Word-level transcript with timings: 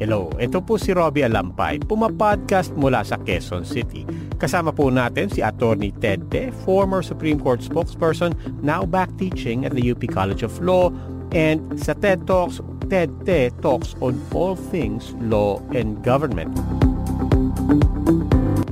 Hello, 0.00 0.32
ito 0.40 0.64
po 0.64 0.80
si 0.80 0.96
Robbie 0.96 1.28
Alampay, 1.28 1.84
pumapodcast 1.84 2.72
mula 2.72 3.04
sa 3.04 3.20
Quezon 3.20 3.68
City. 3.68 4.08
Kasama 4.40 4.72
po 4.72 4.88
natin 4.88 5.28
si 5.28 5.44
Attorney 5.44 5.92
Ted 5.92 6.32
De, 6.32 6.48
former 6.64 7.04
Supreme 7.04 7.36
Court 7.36 7.60
spokesperson, 7.60 8.32
now 8.64 8.88
back 8.88 9.12
teaching 9.20 9.68
at 9.68 9.76
the 9.76 9.84
UP 9.92 10.00
College 10.08 10.40
of 10.40 10.56
Law. 10.64 10.88
And 11.36 11.76
sa 11.76 11.92
TED 11.92 12.24
Talks, 12.24 12.64
Ted 12.88 13.12
De 13.28 13.52
talks 13.60 13.92
on 14.00 14.16
all 14.32 14.56
things 14.56 15.12
law 15.20 15.60
and 15.76 16.00
government. 16.00 16.56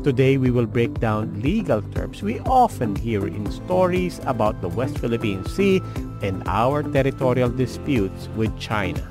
Today 0.01 0.40
we 0.40 0.48
will 0.48 0.65
break 0.65 0.96
down 0.96 1.29
legal 1.45 1.84
terms 1.92 2.24
we 2.24 2.40
often 2.48 2.96
hear 2.96 3.29
in 3.29 3.45
stories 3.52 4.16
about 4.24 4.65
the 4.65 4.73
West 4.73 4.96
Philippine 4.96 5.45
Sea 5.45 5.84
and 6.24 6.40
our 6.48 6.80
territorial 6.80 7.52
disputes 7.52 8.32
with 8.32 8.48
China. 8.56 9.04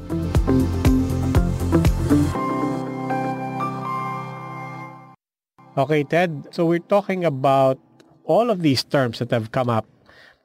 Okay, 5.78 6.04
Ted. 6.04 6.50
So 6.52 6.66
we're 6.66 6.80
talking 6.80 7.24
about 7.24 7.78
all 8.26 8.50
of 8.50 8.62
these 8.62 8.84
terms 8.84 9.20
that 9.20 9.30
have 9.30 9.52
come 9.52 9.70
up. 9.70 9.86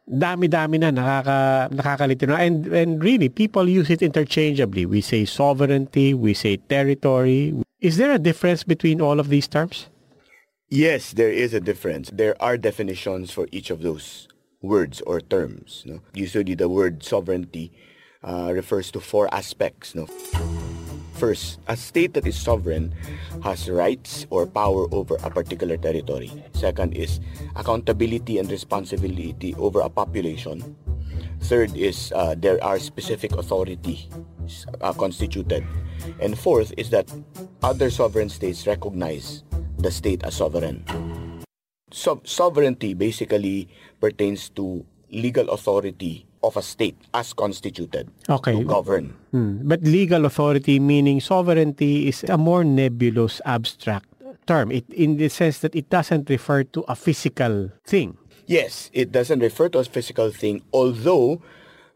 Dami-dami 0.04 0.76
na 0.82 0.90
nakaka 0.92 1.72
nakakalito 1.72 2.28
na 2.28 2.36
and 2.36 2.66
and 2.68 3.00
really 3.02 3.30
people 3.30 3.64
use 3.64 3.88
it 3.88 4.02
interchangeably. 4.02 4.84
We 4.84 5.00
say 5.00 5.24
sovereignty, 5.24 6.12
we 6.12 6.34
say 6.34 6.58
territory. 6.68 7.54
Is 7.80 7.96
there 7.96 8.12
a 8.12 8.18
difference 8.18 8.62
between 8.62 9.00
all 9.00 9.18
of 9.18 9.30
these 9.32 9.48
terms? 9.48 9.88
Yes, 10.68 11.12
there 11.12 11.30
is 11.30 11.54
a 11.54 11.60
difference. 11.60 12.10
There 12.12 12.36
are 12.42 12.56
definitions 12.56 13.30
for 13.30 13.46
each 13.52 13.70
of 13.70 13.80
those 13.80 14.28
words 14.60 15.00
or 15.06 15.20
terms. 15.20 15.84
No? 15.86 16.00
Usually 16.14 16.54
the 16.54 16.68
word 16.68 17.02
sovereignty 17.02 17.72
uh, 18.24 18.52
refers 18.52 18.90
to 18.92 19.00
four 19.00 19.32
aspects. 19.32 19.94
No? 19.94 20.08
First, 21.22 21.62
a 21.70 21.78
state 21.78 22.18
that 22.18 22.26
is 22.26 22.34
sovereign 22.34 22.90
has 23.46 23.70
rights 23.70 24.26
or 24.26 24.42
power 24.42 24.90
over 24.90 25.14
a 25.22 25.30
particular 25.30 25.78
territory. 25.78 26.34
Second 26.50 26.98
is 26.98 27.22
accountability 27.54 28.42
and 28.42 28.50
responsibility 28.50 29.54
over 29.54 29.86
a 29.86 29.88
population. 29.88 30.74
Third 31.46 31.78
is 31.78 32.10
uh, 32.10 32.34
there 32.34 32.58
are 32.58 32.82
specific 32.82 33.38
authority 33.38 34.10
uh, 34.82 34.90
constituted. 34.98 35.62
And 36.18 36.34
fourth 36.34 36.74
is 36.74 36.90
that 36.90 37.06
other 37.62 37.86
sovereign 37.86 38.26
states 38.26 38.66
recognize 38.66 39.46
the 39.78 39.94
state 39.94 40.26
as 40.26 40.34
sovereign. 40.34 40.82
So, 41.94 42.18
sovereignty 42.26 42.98
basically 42.98 43.70
pertains 44.02 44.50
to 44.58 44.82
legal 45.14 45.54
authority 45.54 46.26
of 46.42 46.56
a 46.56 46.62
state 46.62 46.96
as 47.14 47.32
constituted 47.32 48.10
Okay. 48.28 48.52
to 48.52 48.64
govern. 48.64 49.14
Hmm. 49.30 49.62
But 49.62 49.82
legal 49.82 50.24
authority, 50.26 50.78
meaning 50.80 51.20
sovereignty, 51.20 52.08
is 52.08 52.24
a 52.24 52.36
more 52.36 52.64
nebulous, 52.64 53.40
abstract 53.44 54.06
term. 54.46 54.72
It, 54.72 54.84
in 54.90 55.16
the 55.16 55.28
sense 55.28 55.58
that 55.60 55.74
it 55.74 55.88
doesn't 55.90 56.28
refer 56.28 56.64
to 56.64 56.80
a 56.88 56.96
physical 56.96 57.70
thing. 57.86 58.16
Yes, 58.46 58.90
it 58.92 59.12
doesn't 59.12 59.38
refer 59.40 59.68
to 59.70 59.78
a 59.78 59.84
physical 59.84 60.30
thing, 60.30 60.62
although 60.72 61.40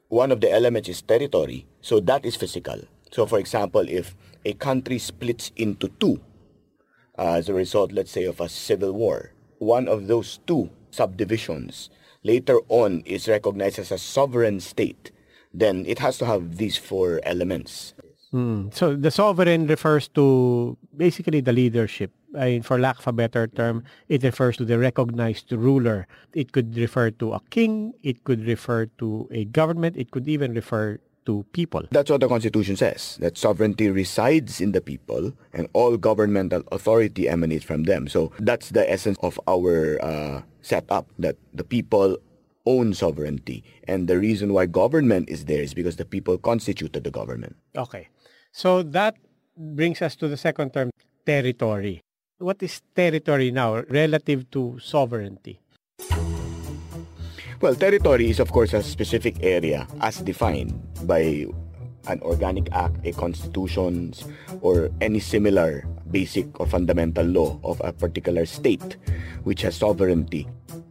one 0.08 0.30
of 0.30 0.40
the 0.40 0.50
elements 0.50 0.88
is 0.88 1.02
territory. 1.02 1.66
So 1.80 1.98
that 2.00 2.24
is 2.24 2.36
physical. 2.36 2.80
So 3.10 3.26
for 3.26 3.38
example, 3.38 3.84
if 3.88 4.14
a 4.44 4.52
country 4.54 4.98
splits 4.98 5.50
into 5.56 5.88
two 5.98 6.20
uh, 7.18 7.34
as 7.34 7.48
a 7.48 7.54
result, 7.54 7.92
let's 7.92 8.12
say, 8.12 8.24
of 8.24 8.40
a 8.40 8.48
civil 8.48 8.92
war, 8.92 9.32
one 9.58 9.88
of 9.88 10.06
those 10.06 10.38
two 10.46 10.70
subdivisions 10.90 11.90
later 12.26 12.58
on 12.68 13.02
is 13.06 13.28
recognized 13.28 13.78
as 13.78 13.92
a 13.92 13.98
sovereign 13.98 14.58
state, 14.58 15.12
then 15.54 15.86
it 15.86 15.98
has 16.00 16.18
to 16.18 16.26
have 16.26 16.58
these 16.58 16.76
four 16.76 17.20
elements. 17.22 17.94
Hmm. 18.32 18.68
So 18.72 18.96
the 18.96 19.10
sovereign 19.10 19.66
refers 19.68 20.08
to 20.18 20.76
basically 20.96 21.40
the 21.40 21.52
leadership. 21.52 22.10
I 22.36 22.58
mean, 22.58 22.62
for 22.62 22.78
lack 22.78 22.98
of 22.98 23.06
a 23.06 23.12
better 23.12 23.46
term, 23.46 23.84
it 24.08 24.22
refers 24.22 24.58
to 24.58 24.64
the 24.66 24.78
recognized 24.78 25.52
ruler. 25.52 26.06
It 26.34 26.52
could 26.52 26.76
refer 26.76 27.10
to 27.22 27.32
a 27.32 27.40
king. 27.48 27.94
It 28.02 28.24
could 28.24 28.44
refer 28.44 28.86
to 28.98 29.28
a 29.30 29.46
government. 29.46 29.96
It 29.96 30.10
could 30.10 30.28
even 30.28 30.52
refer 30.52 30.98
to 31.26 31.44
people. 31.52 31.84
That's 31.90 32.10
what 32.10 32.20
the 32.20 32.28
Constitution 32.28 32.76
says, 32.76 33.18
that 33.20 33.36
sovereignty 33.36 33.90
resides 33.90 34.60
in 34.60 34.72
the 34.72 34.80
people 34.80 35.32
and 35.52 35.68
all 35.72 35.96
governmental 35.96 36.62
authority 36.72 37.28
emanates 37.28 37.64
from 37.64 37.84
them. 37.84 38.08
So 38.08 38.32
that's 38.38 38.70
the 38.70 38.90
essence 38.90 39.18
of 39.22 39.38
our 39.46 40.02
uh, 40.02 40.42
setup, 40.62 41.06
that 41.18 41.36
the 41.52 41.64
people 41.64 42.18
own 42.64 42.94
sovereignty. 42.94 43.62
And 43.86 44.08
the 44.08 44.18
reason 44.18 44.52
why 44.52 44.66
government 44.66 45.28
is 45.28 45.44
there 45.44 45.62
is 45.62 45.74
because 45.74 45.96
the 45.96 46.04
people 46.04 46.38
constituted 46.38 47.04
the 47.04 47.10
government. 47.10 47.56
Okay. 47.76 48.08
So 48.52 48.82
that 48.82 49.16
brings 49.56 50.02
us 50.02 50.16
to 50.16 50.28
the 50.28 50.36
second 50.36 50.72
term, 50.72 50.90
territory. 51.24 52.02
What 52.38 52.62
is 52.62 52.82
territory 52.94 53.50
now 53.50 53.82
relative 53.88 54.50
to 54.50 54.78
sovereignty? 54.82 55.60
Well, 57.58 57.74
territory 57.74 58.28
is 58.28 58.38
of 58.38 58.52
course 58.52 58.74
a 58.74 58.82
specific 58.82 59.40
area 59.40 59.88
as 60.00 60.20
defined 60.20 60.76
by 61.08 61.48
an 62.06 62.20
organic 62.20 62.68
act, 62.72 63.00
a 63.04 63.12
constitution, 63.12 64.12
or 64.60 64.90
any 65.00 65.20
similar 65.20 65.88
basic 66.10 66.60
or 66.60 66.66
fundamental 66.66 67.24
law 67.24 67.58
of 67.64 67.80
a 67.82 67.94
particular 67.94 68.44
state 68.44 68.96
which 69.44 69.62
has 69.62 69.74
sovereignty. 69.74 70.46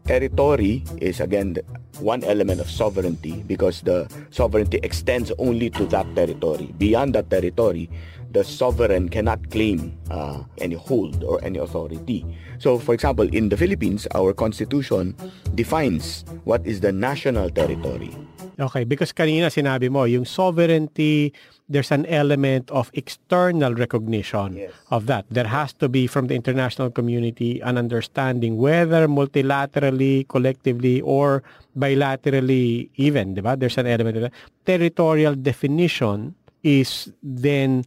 Territory 0.06 0.84
is 0.98 1.20
again 1.20 1.58
one 2.00 2.24
element 2.24 2.60
of 2.60 2.70
sovereignty 2.70 3.44
because 3.46 3.82
the 3.82 4.10
sovereignty 4.32 4.80
extends 4.82 5.32
only 5.38 5.70
to 5.70 5.86
that 5.88 6.06
territory. 6.16 6.74
Beyond 6.78 7.14
that 7.14 7.30
territory, 7.30 7.90
the 8.36 8.44
sovereign 8.44 9.08
cannot 9.08 9.40
claim 9.50 9.96
uh, 10.12 10.44
any 10.60 10.76
hold 10.76 11.24
or 11.24 11.40
any 11.40 11.58
authority. 11.58 12.28
So, 12.60 12.78
for 12.78 12.92
example, 12.94 13.24
in 13.32 13.48
the 13.48 13.56
Philippines, 13.56 14.08
our 14.12 14.36
constitution 14.36 15.16
defines 15.56 16.28
what 16.44 16.60
is 16.68 16.84
the 16.84 16.92
national 16.92 17.50
territory. 17.50 18.12
Okay, 18.60 18.84
because 18.84 19.12
kanina 19.12 19.48
sinabi 19.52 19.88
mo, 19.92 20.04
yung 20.04 20.24
sovereignty, 20.24 21.32
there's 21.68 21.92
an 21.92 22.06
element 22.08 22.72
of 22.72 22.92
external 22.94 23.76
recognition 23.76 24.56
Yes. 24.56 24.72
of 24.92 25.08
that. 25.08 25.26
There 25.32 25.48
has 25.48 25.72
to 25.84 25.88
be 25.88 26.08
from 26.08 26.28
the 26.28 26.36
international 26.36 26.92
community 26.92 27.60
an 27.60 27.76
understanding 27.80 28.56
whether 28.56 29.08
multilaterally, 29.08 30.28
collectively, 30.28 31.00
or 31.02 31.44
bilaterally 31.76 32.88
even, 32.96 33.36
di 33.36 33.42
ba? 33.44 33.56
There's 33.60 33.80
an 33.80 33.88
element 33.88 34.16
of 34.20 34.24
that. 34.32 34.36
Territorial 34.64 35.36
definition 35.36 36.36
is 36.64 37.12
then 37.24 37.84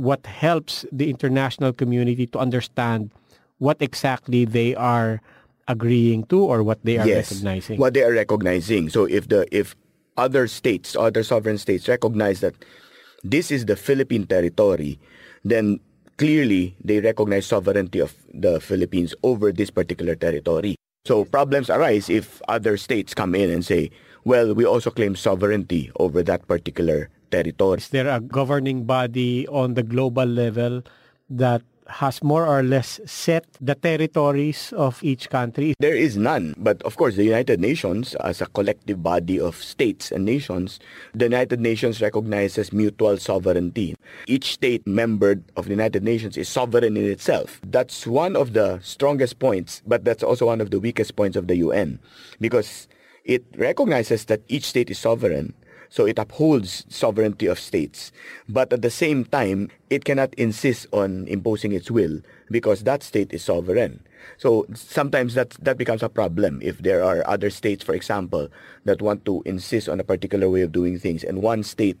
what 0.00 0.24
helps 0.26 0.86
the 0.90 1.10
international 1.10 1.72
community 1.72 2.26
to 2.26 2.38
understand 2.38 3.12
what 3.58 3.76
exactly 3.80 4.44
they 4.44 4.74
are 4.74 5.20
agreeing 5.68 6.24
to 6.24 6.40
or 6.42 6.62
what 6.62 6.80
they 6.82 6.96
are 6.96 7.06
recognizing. 7.06 7.78
What 7.78 7.92
they 7.94 8.02
are 8.02 8.12
recognizing. 8.12 8.88
So 8.88 9.04
if 9.04 9.28
the 9.28 9.46
if 9.52 9.76
other 10.16 10.48
states, 10.48 10.96
other 10.96 11.22
sovereign 11.22 11.58
states 11.58 11.86
recognize 11.86 12.40
that 12.40 12.56
this 13.22 13.50
is 13.52 13.66
the 13.66 13.76
Philippine 13.76 14.26
territory, 14.26 14.98
then 15.44 15.78
clearly 16.16 16.74
they 16.82 17.00
recognize 17.00 17.46
sovereignty 17.46 18.00
of 18.00 18.16
the 18.32 18.60
Philippines 18.60 19.14
over 19.22 19.52
this 19.52 19.70
particular 19.70 20.16
territory. 20.16 20.76
So 21.04 21.24
problems 21.24 21.70
arise 21.70 22.08
if 22.08 22.40
other 22.48 22.76
states 22.76 23.14
come 23.14 23.34
in 23.34 23.48
and 23.48 23.64
say, 23.64 23.90
well, 24.24 24.54
we 24.54 24.64
also 24.64 24.90
claim 24.90 25.16
sovereignty 25.16 25.90
over 25.96 26.22
that 26.24 26.48
particular 26.48 27.08
territory. 27.30 27.78
Is 27.78 27.88
there 27.88 28.08
a 28.08 28.20
governing 28.20 28.84
body 28.84 29.46
on 29.48 29.74
the 29.74 29.82
global 29.82 30.26
level 30.26 30.82
that 31.30 31.62
has 31.90 32.22
more 32.22 32.46
or 32.46 32.62
less 32.62 33.00
set 33.04 33.44
the 33.60 33.74
territories 33.74 34.72
of 34.76 35.02
each 35.02 35.28
country? 35.28 35.74
There 35.80 35.96
is 35.96 36.16
none. 36.16 36.54
But 36.56 36.82
of 36.82 36.96
course, 36.96 37.16
the 37.16 37.24
United 37.24 37.60
Nations, 37.60 38.14
as 38.22 38.40
a 38.40 38.46
collective 38.46 39.02
body 39.02 39.40
of 39.40 39.56
states 39.56 40.12
and 40.12 40.24
nations, 40.24 40.78
the 41.14 41.24
United 41.26 41.60
Nations 41.60 42.00
recognizes 42.00 42.72
mutual 42.72 43.16
sovereignty. 43.18 43.96
Each 44.26 44.52
state 44.54 44.86
member 44.86 45.42
of 45.56 45.64
the 45.64 45.72
United 45.72 46.04
Nations 46.04 46.36
is 46.36 46.48
sovereign 46.48 46.96
in 46.96 47.10
itself. 47.10 47.60
That's 47.66 48.06
one 48.06 48.36
of 48.36 48.52
the 48.52 48.78
strongest 48.82 49.38
points, 49.38 49.82
but 49.86 50.04
that's 50.04 50.22
also 50.22 50.46
one 50.46 50.60
of 50.60 50.70
the 50.70 50.78
weakest 50.78 51.16
points 51.16 51.36
of 51.36 51.48
the 51.48 51.56
UN. 51.56 51.98
Because 52.40 52.88
It 53.24 53.44
recognizes 53.56 54.24
that 54.26 54.40
each 54.48 54.64
state 54.64 54.90
is 54.90 54.98
sovereign, 54.98 55.52
so 55.90 56.06
it 56.06 56.18
upholds 56.18 56.86
sovereignty 56.88 57.46
of 57.46 57.58
states. 57.58 58.12
But 58.48 58.72
at 58.72 58.80
the 58.80 58.90
same 58.90 59.26
time, 59.26 59.68
it 59.90 60.04
cannot 60.06 60.32
insist 60.34 60.86
on 60.92 61.26
imposing 61.28 61.72
its 61.72 61.90
will 61.90 62.22
because 62.50 62.84
that 62.84 63.02
state 63.02 63.34
is 63.34 63.44
sovereign. 63.44 64.00
So 64.38 64.66
sometimes 64.72 65.34
that 65.34 65.50
that 65.60 65.76
becomes 65.76 66.02
a 66.02 66.08
problem 66.08 66.60
if 66.62 66.78
there 66.78 67.02
are 67.02 67.26
other 67.26 67.50
states, 67.50 67.84
for 67.84 67.92
example, 67.92 68.48
that 68.84 69.02
want 69.02 69.24
to 69.26 69.42
insist 69.44 69.88
on 69.88 70.00
a 70.00 70.06
particular 70.06 70.48
way 70.48 70.62
of 70.62 70.72
doing 70.72 70.98
things, 70.98 71.24
and 71.24 71.42
one 71.42 71.62
state 71.62 71.98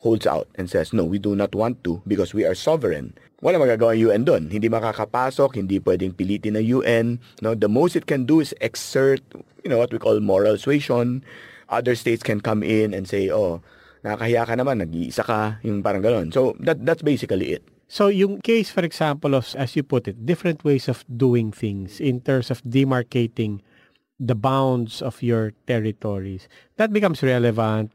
holds 0.00 0.26
out 0.26 0.48
and 0.54 0.70
says, 0.70 0.92
no, 0.92 1.04
we 1.04 1.18
do 1.18 1.34
not 1.34 1.54
want 1.54 1.82
to 1.84 2.02
because 2.06 2.34
we 2.34 2.44
are 2.44 2.54
sovereign. 2.54 3.14
Wala 3.38 3.58
magagawa 3.58 3.94
yung 3.94 4.10
UN 4.10 4.22
doon. 4.26 4.42
Hindi 4.50 4.66
makakapasok, 4.66 5.54
hindi 5.54 5.78
pwedeng 5.78 6.14
pilitin 6.14 6.58
ng 6.58 6.66
UN. 6.82 7.06
No, 7.42 7.54
the 7.54 7.70
most 7.70 7.94
it 7.94 8.06
can 8.06 8.26
do 8.26 8.42
is 8.42 8.54
exert, 8.58 9.22
you 9.62 9.70
know, 9.70 9.78
what 9.78 9.94
we 9.94 9.98
call 9.98 10.18
moral 10.18 10.58
suasion. 10.58 11.22
Other 11.68 11.94
states 11.94 12.22
can 12.22 12.40
come 12.40 12.62
in 12.62 12.94
and 12.94 13.08
say, 13.08 13.28
oh, 13.30 13.60
nakakahiya 14.04 14.46
ka 14.46 14.54
naman, 14.56 14.80
nag-iisa 14.80 15.24
ka, 15.24 15.40
yung 15.62 15.82
parang 15.82 16.02
gano'n. 16.02 16.32
So 16.32 16.56
that 16.64 16.80
that's 16.84 17.02
basically 17.02 17.52
it. 17.52 17.62
So 17.88 18.08
yung 18.08 18.40
case, 18.40 18.68
for 18.70 18.84
example, 18.84 19.34
of, 19.34 19.48
as 19.56 19.76
you 19.76 19.82
put 19.82 20.08
it, 20.08 20.24
different 20.24 20.64
ways 20.64 20.88
of 20.88 21.04
doing 21.08 21.52
things 21.52 22.00
in 22.00 22.20
terms 22.20 22.50
of 22.50 22.60
demarcating 22.64 23.60
the 24.20 24.34
bounds 24.34 25.00
of 25.00 25.22
your 25.22 25.52
territories, 25.66 26.48
that 26.76 26.92
becomes 26.92 27.22
relevant 27.22 27.92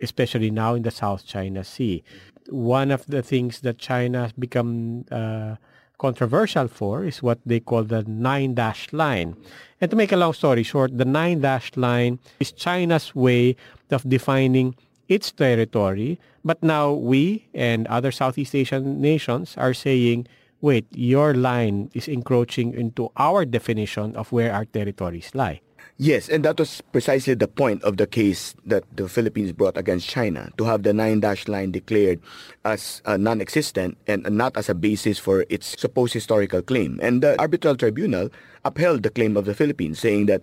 especially 0.00 0.50
now 0.50 0.74
in 0.74 0.82
the 0.82 0.90
South 0.90 1.24
China 1.26 1.64
Sea. 1.64 2.02
One 2.48 2.90
of 2.90 3.06
the 3.06 3.22
things 3.22 3.60
that 3.60 3.78
China 3.78 4.22
has 4.22 4.32
become 4.32 5.04
uh, 5.10 5.56
controversial 5.98 6.68
for 6.68 7.04
is 7.04 7.22
what 7.22 7.38
they 7.46 7.60
call 7.60 7.84
the 7.84 8.02
nine 8.04 8.54
dash 8.54 8.92
line. 8.92 9.36
And 9.80 9.90
to 9.90 9.96
make 9.96 10.12
a 10.12 10.16
long 10.16 10.32
story 10.32 10.62
short, 10.62 10.96
the 10.96 11.04
nine 11.04 11.40
dash 11.40 11.76
line 11.76 12.18
is 12.40 12.52
China's 12.52 13.14
way 13.14 13.56
of 13.90 14.08
defining 14.08 14.74
its 15.08 15.30
territory. 15.30 16.18
But 16.44 16.62
now 16.62 16.92
we 16.92 17.48
and 17.54 17.86
other 17.88 18.10
Southeast 18.12 18.54
Asian 18.54 19.00
nations 19.00 19.54
are 19.56 19.74
saying, 19.74 20.26
wait, 20.60 20.86
your 20.90 21.34
line 21.34 21.90
is 21.94 22.08
encroaching 22.08 22.74
into 22.74 23.10
our 23.16 23.44
definition 23.44 24.16
of 24.16 24.32
where 24.32 24.52
our 24.52 24.64
territories 24.64 25.30
lie. 25.34 25.60
Yes, 25.98 26.28
and 26.28 26.44
that 26.44 26.58
was 26.58 26.82
precisely 26.92 27.32
the 27.32 27.48
point 27.48 27.82
of 27.82 27.96
the 27.96 28.06
case 28.06 28.54
that 28.66 28.84
the 28.94 29.08
Philippines 29.08 29.52
brought 29.52 29.78
against 29.78 30.08
China 30.08 30.52
to 30.58 30.64
have 30.64 30.82
the 30.82 30.92
nine 30.92 31.20
dash 31.20 31.48
line 31.48 31.70
declared 31.72 32.20
as 32.64 33.00
uh, 33.06 33.16
non 33.16 33.40
existent 33.40 33.96
and 34.06 34.28
not 34.28 34.56
as 34.58 34.68
a 34.68 34.74
basis 34.74 35.18
for 35.18 35.46
its 35.48 35.78
supposed 35.80 36.12
historical 36.12 36.60
claim. 36.60 37.00
And 37.02 37.22
the 37.22 37.38
arbitral 37.40 37.76
tribunal 37.76 38.28
upheld 38.64 39.04
the 39.04 39.10
claim 39.10 39.36
of 39.36 39.46
the 39.46 39.54
Philippines, 39.54 39.98
saying 39.98 40.26
that 40.26 40.42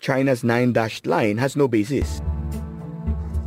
China's 0.00 0.44
nine 0.44 0.72
dash 0.72 1.04
line 1.04 1.38
has 1.38 1.56
no 1.56 1.66
basis. 1.66 2.22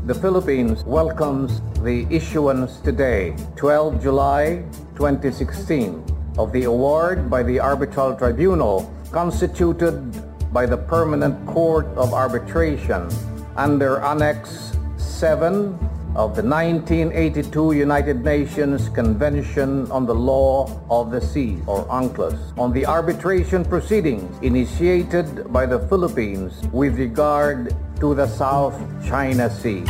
The 0.05 0.13
Philippines 0.13 0.83
welcomes 0.83 1.61
the 1.81 2.05
issuance 2.11 2.77
today, 2.81 3.33
12 3.55 4.03
July 4.03 4.61
2016, 4.99 6.03
of 6.37 6.51
the 6.51 6.65
award 6.65 7.29
by 7.29 7.41
the 7.41 7.59
Arbitral 7.59 8.15
Tribunal 8.15 8.93
constituted 9.11 10.13
by 10.55 10.65
the 10.65 10.77
Permanent 10.77 11.35
Court 11.45 11.85
of 11.97 12.13
Arbitration 12.13 13.09
under 13.57 13.99
Annex 13.99 14.71
7 14.95 15.75
of 16.15 16.33
the 16.33 16.41
1982 16.47 17.73
United 17.73 18.23
Nations 18.23 18.87
Convention 18.87 19.91
on 19.91 20.05
the 20.05 20.15
Law 20.15 20.71
of 20.89 21.11
the 21.11 21.19
Sea, 21.19 21.59
or 21.67 21.83
UNCLOS, 21.91 22.57
on 22.57 22.71
the 22.71 22.85
arbitration 22.85 23.65
proceedings 23.65 24.31
initiated 24.41 25.51
by 25.51 25.65
the 25.65 25.79
Philippines 25.89 26.53
with 26.71 26.97
regard 26.97 27.75
to 27.99 28.15
the 28.15 28.25
South 28.25 28.79
China 29.05 29.49
Sea. 29.49 29.83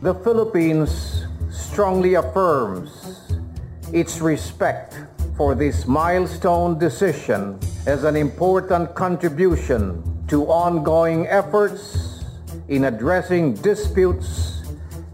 The 0.00 0.14
Philippines 0.14 1.26
strongly 1.50 2.14
affirms 2.14 3.34
its 3.92 4.20
respect 4.20 4.94
for 5.36 5.56
this 5.56 5.88
milestone 5.88 6.78
decision 6.78 7.58
as 7.86 8.02
an 8.02 8.16
important 8.16 8.94
contribution 8.96 10.02
to 10.26 10.44
ongoing 10.46 11.28
efforts 11.28 12.24
in 12.66 12.84
addressing 12.84 13.54
disputes 13.54 14.62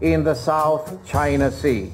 in 0.01 0.23
the 0.23 0.33
South 0.33 0.97
China 1.05 1.51
Sea. 1.51 1.91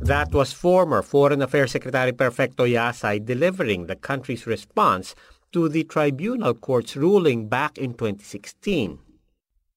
That 0.00 0.32
was 0.32 0.52
former 0.52 1.00
Foreign 1.00 1.40
Affairs 1.40 1.72
Secretary 1.72 2.12
Perfecto 2.12 2.66
Yasay 2.66 3.24
delivering 3.24 3.86
the 3.86 3.96
country's 3.96 4.46
response 4.46 5.14
to 5.52 5.68
the 5.68 5.84
tribunal 5.84 6.52
court's 6.52 6.94
ruling 6.94 7.48
back 7.48 7.78
in 7.78 7.94
2016. 7.94 8.98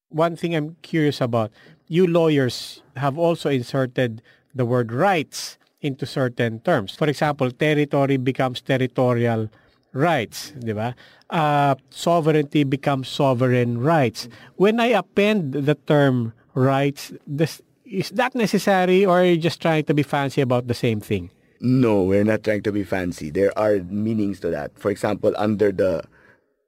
One 0.09 0.35
thing 0.35 0.53
I'm 0.53 0.75
curious 0.81 1.21
about, 1.21 1.51
you 1.87 2.05
lawyers 2.07 2.83
have 2.97 3.17
also 3.17 3.49
inserted 3.49 4.21
the 4.53 4.65
word 4.65 4.91
rights 4.91 5.57
into 5.79 6.05
certain 6.05 6.59
terms. 6.59 6.93
For 6.95 7.07
example, 7.07 7.49
territory 7.51 8.17
becomes 8.17 8.61
territorial 8.61 9.49
rights, 9.93 10.51
di 10.59 10.73
ba? 10.73 10.95
Uh, 11.29 11.75
sovereignty 11.89 12.63
becomes 12.63 13.07
sovereign 13.07 13.79
rights. 13.79 14.27
When 14.55 14.79
I 14.79 14.97
append 14.97 15.53
the 15.53 15.75
term 15.75 16.33
rights, 16.53 17.13
this, 17.27 17.61
is 17.85 18.09
that 18.11 18.35
necessary 18.35 19.05
or 19.05 19.21
are 19.21 19.25
you 19.25 19.37
just 19.37 19.61
trying 19.61 19.85
to 19.85 19.93
be 19.93 20.03
fancy 20.03 20.41
about 20.41 20.67
the 20.67 20.73
same 20.73 20.99
thing? 20.99 21.29
No, 21.61 22.01
we're 22.03 22.23
not 22.23 22.43
trying 22.43 22.63
to 22.63 22.71
be 22.71 22.83
fancy. 22.83 23.29
There 23.29 23.57
are 23.57 23.77
meanings 23.85 24.39
to 24.41 24.49
that. 24.49 24.77
For 24.79 24.89
example, 24.89 25.33
under 25.37 25.71
the 25.71 26.03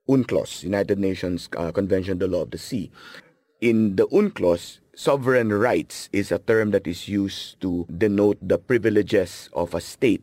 UNCLOS, 0.07 0.63
United 0.63 0.99
Nations 0.99 1.49
uh, 1.57 1.71
Convention 1.71 2.13
on 2.13 2.19
the 2.19 2.27
Law 2.27 2.43
of 2.43 2.51
the 2.51 2.59
Sea, 2.59 2.91
in 3.59 3.95
the 3.95 4.05
UNCLOS, 4.07 4.79
sovereign 4.95 5.51
rights 5.51 6.09
is 6.13 6.31
a 6.31 6.37
term 6.37 6.71
that 6.71 6.85
is 6.85 7.07
used 7.07 7.59
to 7.61 7.87
denote 7.97 8.37
the 8.41 8.59
privileges 8.59 9.49
of 9.53 9.73
a 9.73 9.81
state 9.81 10.21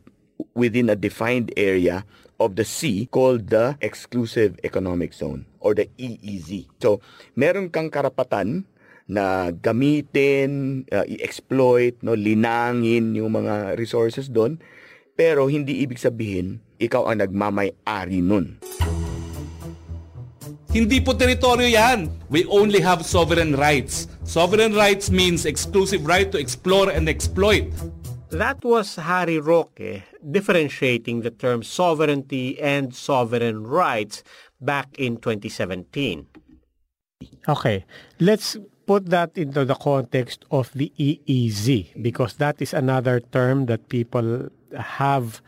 within 0.53 0.89
a 0.89 0.95
defined 0.95 1.51
area 1.57 2.05
of 2.41 2.57
the 2.57 2.65
sea 2.65 3.05
called 3.07 3.53
the 3.53 3.77
Exclusive 3.79 4.57
Economic 4.65 5.13
Zone 5.13 5.45
or 5.61 5.77
the 5.77 5.85
EEZ. 6.01 6.65
So, 6.81 6.99
meron 7.37 7.69
kang 7.69 7.93
karapatan 7.93 8.65
na 9.05 9.53
gamitin, 9.53 10.83
uh, 10.89 11.05
i-exploit, 11.05 12.01
no, 12.01 12.17
linangin 12.17 13.13
yung 13.13 13.37
mga 13.37 13.77
resources 13.77 14.31
doon, 14.31 14.57
pero 15.13 15.45
hindi 15.45 15.85
ibig 15.85 16.01
sabihin 16.01 16.63
ikaw 16.81 17.11
ang 17.11 17.21
nagmamay-ari 17.21 18.25
nun. 18.25 18.57
Hindi 20.71 21.03
po 21.03 21.11
teritoryo 21.11 21.67
yan. 21.67 22.07
We 22.31 22.47
only 22.47 22.79
have 22.79 23.03
sovereign 23.03 23.59
rights. 23.59 24.07
Sovereign 24.23 24.71
rights 24.71 25.11
means 25.11 25.43
exclusive 25.43 26.07
right 26.07 26.31
to 26.31 26.39
explore 26.39 26.87
and 26.87 27.11
exploit. 27.11 27.67
That 28.31 28.63
was 28.63 28.95
Harry 28.95 29.43
Roque 29.43 30.07
differentiating 30.29 31.21
the 31.21 31.31
term 31.31 31.63
sovereignty 31.63 32.59
and 32.61 32.93
sovereign 32.93 33.65
rights 33.65 34.23
back 34.59 34.87
in 34.97 35.17
2017. 35.17 36.27
Okay, 37.47 37.85
let's 38.19 38.57
put 38.85 39.07
that 39.07 39.37
into 39.37 39.65
the 39.65 39.75
context 39.75 40.45
of 40.51 40.71
the 40.73 40.91
EEZ 40.99 42.01
because 42.01 42.35
that 42.35 42.61
is 42.61 42.73
another 42.73 43.19
term 43.19 43.65
that 43.67 43.89
people 43.89 44.49
have 44.77 45.41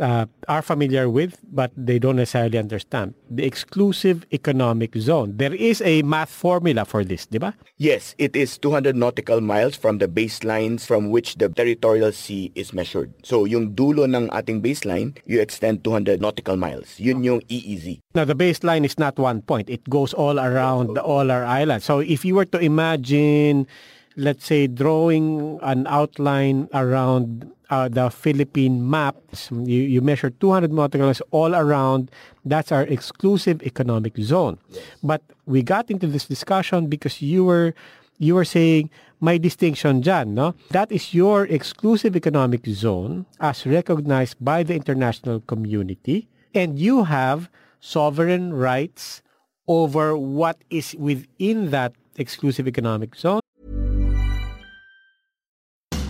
uh, 0.00 0.26
are 0.48 0.62
familiar 0.62 1.08
with, 1.08 1.38
but 1.50 1.70
they 1.76 1.98
don't 1.98 2.16
necessarily 2.16 2.58
understand. 2.58 3.14
The 3.30 3.44
exclusive 3.44 4.26
economic 4.32 4.96
zone. 4.96 5.36
There 5.36 5.54
is 5.54 5.82
a 5.82 6.02
math 6.02 6.30
formula 6.30 6.84
for 6.84 7.04
this, 7.04 7.26
di 7.26 7.38
ba? 7.38 7.54
Yes, 7.76 8.14
it 8.18 8.34
is 8.34 8.58
200 8.58 8.96
nautical 8.96 9.40
miles 9.40 9.76
from 9.76 9.98
the 9.98 10.08
baselines 10.08 10.86
from 10.86 11.10
which 11.10 11.36
the 11.36 11.48
territorial 11.48 12.12
sea 12.12 12.50
is 12.54 12.72
measured. 12.72 13.12
So 13.22 13.44
yung 13.44 13.74
dulo 13.74 14.06
ng 14.06 14.30
ating 14.30 14.62
baseline, 14.62 15.16
you 15.26 15.40
extend 15.40 15.84
200 15.84 16.20
nautical 16.20 16.56
miles. 16.56 16.98
Yun 16.98 17.22
yung 17.22 17.40
EEZ. 17.48 18.00
Now, 18.14 18.24
the 18.24 18.34
baseline 18.34 18.84
is 18.84 18.98
not 18.98 19.18
one 19.18 19.42
point. 19.42 19.70
It 19.70 19.84
goes 19.88 20.14
all 20.14 20.40
around 20.40 20.94
the, 20.94 21.02
all 21.02 21.30
our 21.30 21.44
islands. 21.44 21.84
So 21.84 22.00
if 22.00 22.24
you 22.24 22.34
were 22.34 22.46
to 22.46 22.58
imagine, 22.58 23.66
let's 24.16 24.46
say, 24.46 24.66
drawing 24.66 25.58
an 25.62 25.86
outline 25.86 26.68
around 26.74 27.52
uh, 27.70 27.88
the 27.88 28.10
Philippine 28.10 28.88
maps, 28.88 29.50
you, 29.50 29.82
you 29.82 30.00
measure 30.00 30.30
200 30.30 30.72
nautical 30.72 31.06
miles 31.06 31.22
all 31.30 31.54
around. 31.54 32.10
That's 32.44 32.72
our 32.72 32.82
exclusive 32.84 33.62
economic 33.62 34.16
zone. 34.18 34.58
Yes. 34.70 34.82
But 35.02 35.22
we 35.46 35.62
got 35.62 35.90
into 35.90 36.06
this 36.06 36.26
discussion 36.26 36.86
because 36.86 37.20
you 37.20 37.44
were 37.44 37.74
you 38.18 38.34
were 38.34 38.44
saying 38.44 38.90
my 39.20 39.38
distinction 39.38 40.02
dyan, 40.02 40.28
no? 40.28 40.54
That 40.70 40.90
is 40.90 41.14
your 41.14 41.46
exclusive 41.46 42.16
economic 42.16 42.66
zone 42.66 43.26
as 43.40 43.66
recognized 43.66 44.36
by 44.40 44.62
the 44.62 44.74
international 44.74 45.40
community 45.40 46.28
and 46.54 46.78
you 46.78 47.04
have 47.04 47.48
sovereign 47.80 48.54
rights 48.54 49.22
over 49.68 50.16
what 50.16 50.58
is 50.70 50.94
within 50.98 51.70
that 51.70 51.92
exclusive 52.16 52.66
economic 52.66 53.14
zone. 53.14 53.40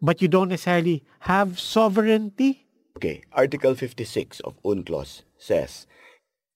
But 0.00 0.20
you 0.20 0.28
don't 0.28 0.48
necessarily 0.48 1.04
have 1.20 1.60
sovereignty. 1.60 2.66
Okay, 2.96 3.22
Article 3.32 3.74
56 3.74 4.40
of 4.40 4.60
UNCLOS 4.64 5.22
says, 5.38 5.86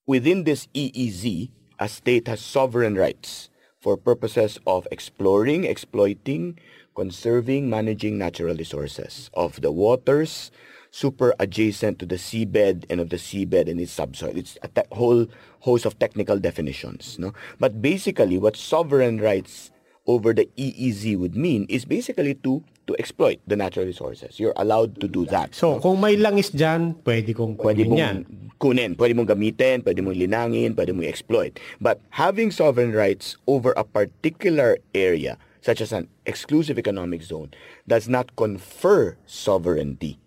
within 0.07 0.45
this 0.45 0.67
EEZ, 0.75 1.51
a 1.79 1.89
state 1.89 2.27
has 2.29 2.41
sovereign 2.41 2.95
rights 2.97 3.51
for 3.81 3.97
purposes 3.97 4.59
of 4.67 4.87
exploring, 4.91 5.65
exploiting, 5.65 6.59
conserving, 6.95 7.71
managing 7.71 8.19
natural 8.19 8.57
resources 8.57 9.31
of 9.35 9.61
the 9.61 9.71
waters 9.71 10.51
superjacent 10.93 11.99
to 11.99 12.07
the 12.07 12.17
seabed 12.17 12.85
and 12.89 13.01
of 13.01 13.11
the 13.11 13.17
seabed 13.17 13.69
and 13.69 13.81
its 13.81 13.93
subsoil. 13.93 14.33
It's 14.35 14.57
a 14.63 14.71
whole 14.95 15.27
host 15.61 15.85
of 15.85 15.99
technical 15.99 16.39
definitions. 16.39 17.19
No? 17.19 17.35
But 17.61 17.83
basically, 17.83 18.39
what 18.39 18.57
sovereign 18.57 19.21
rights 19.21 19.71
over 20.07 20.33
the 20.33 20.49
EEZ 20.57 21.19
would 21.19 21.37
mean 21.37 21.67
is 21.69 21.85
basically 21.85 22.35
to 22.47 22.63
to 22.87 22.95
exploit 22.99 23.43
the 23.47 23.59
natural 23.59 23.85
resources. 23.85 24.39
You're 24.39 24.55
allowed 24.57 25.01
to 25.03 25.09
do 25.11 25.27
that. 25.27 25.55
So, 25.55 25.83
kung 25.83 26.01
may 26.01 26.15
langis 26.17 26.55
dyan, 26.55 27.03
pwede 27.03 27.35
kong 27.35 27.59
pwede 27.59 27.83
mong 27.83 27.99
yan. 27.99 28.17
kunin, 28.63 28.95
pwede 28.95 29.13
mong 29.19 29.29
gamitin, 29.29 29.83
pwede 29.83 30.01
mong 30.01 30.15
linangin, 30.17 30.73
pwede 30.79 30.95
mong 30.95 31.07
exploit. 31.07 31.59
But 31.83 32.01
having 32.15 32.55
sovereign 32.55 32.95
rights 32.95 33.37
over 33.51 33.75
a 33.75 33.85
particular 33.85 34.79
area, 34.95 35.37
such 35.61 35.83
as 35.83 35.91
an 35.91 36.07
exclusive 36.25 36.79
economic 36.79 37.27
zone, 37.27 37.51
does 37.91 38.09
not 38.09 38.35
confer 38.39 39.19
sovereignty. 39.27 40.23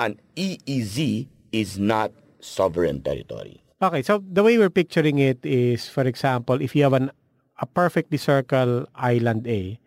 An 0.00 0.16
EEZ 0.34 1.28
is 1.52 1.76
not 1.76 2.10
sovereign 2.40 3.04
territory. 3.04 3.60
Okay, 3.80 4.02
so 4.02 4.20
the 4.20 4.42
way 4.42 4.56
we're 4.56 4.72
picturing 4.72 5.20
it 5.20 5.44
is, 5.44 5.88
for 5.88 6.04
example, 6.04 6.60
if 6.60 6.76
you 6.76 6.82
have 6.84 6.92
an 6.92 7.12
a 7.60 7.66
perfectly 7.66 8.18
circle 8.18 8.88
island 8.96 9.46
A 9.46 9.78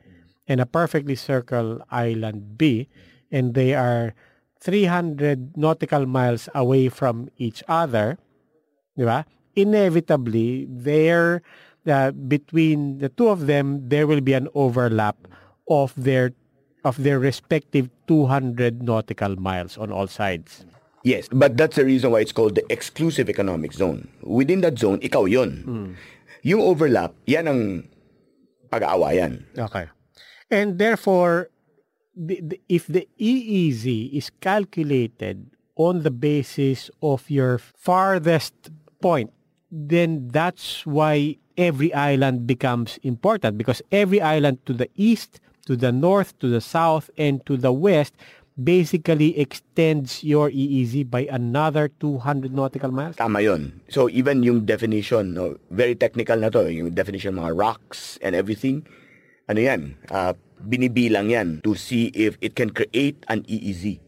and 0.47 0.61
a 0.61 0.65
perfectly 0.65 1.15
circle 1.15 1.81
island 1.89 2.57
B, 2.57 2.87
and 3.31 3.53
they 3.53 3.73
are 3.73 4.13
300 4.61 5.57
nautical 5.57 6.05
miles 6.05 6.47
away 6.55 6.87
from 6.87 7.27
each 7.37 7.63
other, 7.67 8.17
di 8.95 9.03
ba? 9.03 9.25
Inevitably, 9.55 10.65
there, 10.69 11.41
uh, 11.85 12.11
between 12.11 12.97
the 12.99 13.09
two 13.09 13.27
of 13.27 13.45
them, 13.45 13.89
there 13.89 14.07
will 14.07 14.21
be 14.21 14.33
an 14.33 14.47
overlap 14.55 15.17
of 15.69 15.93
their 15.97 16.33
of 16.83 16.99
their 16.99 17.19
respective 17.19 17.87
200 18.07 18.83
nautical 18.83 19.39
miles 19.39 19.77
on 19.77 19.91
all 19.91 20.07
sides. 20.07 20.65
Yes, 21.03 21.27
but 21.31 21.55
that's 21.55 21.75
the 21.75 21.85
reason 21.85 22.11
why 22.11 22.19
it's 22.19 22.31
called 22.31 22.55
the 22.55 22.63
exclusive 22.71 23.29
economic 23.29 23.71
zone. 23.73 24.07
Within 24.23 24.61
that 24.61 24.79
zone, 24.79 24.99
ikaw 24.99 25.29
yun. 25.29 25.63
Yung 26.43 26.59
overlap, 26.59 27.15
yan 27.23 27.47
ang 27.47 27.61
pag-aawayan. 28.67 29.47
Okay. 29.55 29.87
And 30.51 30.77
therefore, 30.77 31.49
the, 32.15 32.39
the, 32.43 32.61
if 32.69 32.87
the 32.87 33.07
EEZ 33.19 34.11
is 34.13 34.29
calculated 34.41 35.49
on 35.75 36.03
the 36.03 36.11
basis 36.11 36.91
of 37.01 37.29
your 37.31 37.57
farthest 37.57 38.53
point, 39.01 39.31
then 39.71 40.27
that's 40.29 40.85
why 40.85 41.37
every 41.57 41.93
island 41.93 42.45
becomes 42.45 42.99
important 43.03 43.57
because 43.57 43.81
every 43.91 44.21
island 44.21 44.63
to 44.65 44.73
the 44.73 44.89
east, 44.95 45.39
to 45.65 45.75
the 45.75 45.91
north, 45.91 46.37
to 46.39 46.47
the 46.47 46.61
south, 46.61 47.09
and 47.17 47.45
to 47.45 47.57
the 47.57 47.71
west 47.71 48.13
basically 48.57 49.37
extends 49.39 50.23
your 50.23 50.49
EEZ 50.49 51.09
by 51.09 51.25
another 51.29 51.89
200 51.99 52.53
nautical 52.53 52.91
miles. 52.91 53.15
Tama 53.17 53.41
yun. 53.41 53.81
So 53.89 54.09
even 54.09 54.43
yung 54.43 54.65
definition, 54.65 55.33
no, 55.33 55.57
very 55.71 55.95
technical 55.95 56.37
na 56.37 56.49
to, 56.53 56.69
yung 56.69 56.93
definition 56.93 57.35
mga 57.35 57.57
rocks 57.57 58.21
and 58.21 58.35
everything, 58.35 58.85
ano 59.49 59.59
yan, 59.59 59.97
ah, 60.13 60.37
binibilang 60.63 61.33
yan 61.33 61.59
to 61.65 61.75
see 61.75 62.13
if 62.13 62.37
it 62.39 62.55
can 62.55 62.69
create 62.69 63.17
an 63.27 63.43
EEZ. 63.49 63.99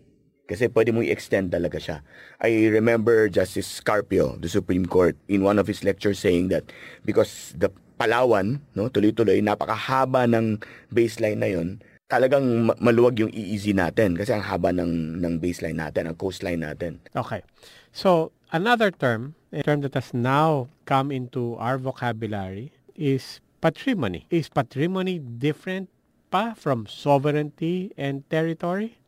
Kasi 0.46 0.70
pwede 0.70 0.94
mong 0.94 1.10
i-extend 1.10 1.50
talaga 1.50 1.82
siya. 1.82 1.98
I 2.38 2.70
remember 2.70 3.26
Justice 3.34 3.66
Scarpio, 3.66 4.38
the 4.38 4.46
Supreme 4.46 4.86
Court, 4.86 5.18
in 5.26 5.42
one 5.42 5.58
of 5.58 5.66
his 5.66 5.82
lectures 5.82 6.22
saying 6.22 6.54
that 6.54 6.70
because 7.02 7.58
the 7.58 7.74
Palawan, 7.96 8.60
no, 8.76 8.92
tuloy-tuloy, 8.92 9.40
napakahaba 9.40 10.28
ng 10.28 10.60
baseline 10.92 11.40
na 11.40 11.50
yon, 11.50 11.80
talagang 12.06 12.70
ma- 12.70 12.78
maluwag 12.78 13.18
yung 13.18 13.34
EEZ 13.34 13.74
natin 13.74 14.14
kasi 14.14 14.30
ang 14.30 14.46
haba 14.46 14.70
ng 14.70 15.18
ng 15.22 15.34
baseline 15.42 15.78
natin, 15.78 16.06
ang 16.06 16.18
coastline 16.18 16.62
natin. 16.62 17.02
Okay. 17.18 17.42
So, 17.90 18.32
another 18.54 18.94
term, 18.94 19.34
a 19.50 19.66
term 19.66 19.82
that 19.82 19.98
has 19.98 20.14
now 20.14 20.70
come 20.86 21.10
into 21.10 21.58
our 21.58 21.82
vocabulary 21.82 22.74
is 22.94 23.42
patrimony. 23.62 24.30
Is 24.30 24.50
patrimony 24.50 25.18
different 25.18 25.90
pa 26.30 26.54
from 26.54 26.86
sovereignty 26.86 27.90
and 27.98 28.22
territory? 28.30 29.02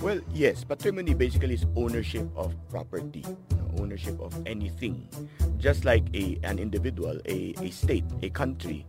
Well, 0.00 0.24
yes, 0.32 0.64
patrimony 0.64 1.12
basically 1.12 1.60
is 1.60 1.68
ownership 1.76 2.24
of 2.32 2.56
property, 2.72 3.20
ownership 3.76 4.16
of 4.16 4.32
anything. 4.48 5.04
Just 5.60 5.84
like 5.84 6.08
a 6.16 6.40
an 6.40 6.56
individual, 6.56 7.20
a, 7.28 7.52
a 7.60 7.68
state, 7.68 8.08
a 8.24 8.32
country 8.32 8.88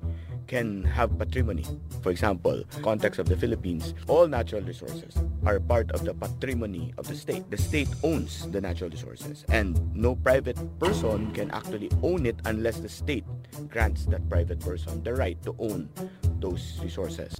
can 0.51 0.83
have 0.83 1.15
patrimony. 1.17 1.63
For 2.03 2.11
example, 2.11 2.67
context 2.83 3.23
of 3.23 3.31
the 3.31 3.37
Philippines, 3.39 3.95
all 4.11 4.27
natural 4.27 4.59
resources 4.61 5.15
are 5.47 5.61
part 5.63 5.89
of 5.95 6.03
the 6.03 6.13
patrimony 6.13 6.91
of 6.99 7.07
the 7.07 7.15
state. 7.15 7.47
The 7.49 7.55
state 7.55 7.87
owns 8.03 8.51
the 8.51 8.59
natural 8.59 8.89
resources 8.89 9.45
and 9.47 9.79
no 9.95 10.19
private 10.19 10.59
person 10.77 11.31
can 11.31 11.51
actually 11.51 11.87
own 12.03 12.25
it 12.27 12.35
unless 12.43 12.83
the 12.83 12.91
state 12.91 13.23
grants 13.71 14.11
that 14.11 14.27
private 14.27 14.59
person 14.59 15.01
the 15.07 15.15
right 15.15 15.39
to 15.47 15.55
own 15.57 15.87
those 16.43 16.83
resources. 16.83 17.31